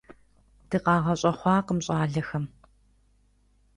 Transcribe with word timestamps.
ДыкъагъэщӀэхъуакъым 0.69 1.79
щӀалэхэм. 1.85 2.45